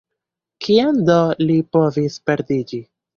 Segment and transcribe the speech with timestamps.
[0.67, 1.17] Kien do
[1.49, 2.81] li povis perdiĝi?